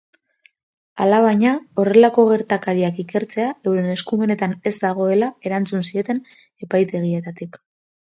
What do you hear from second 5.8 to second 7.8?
zieten epaitegietatik.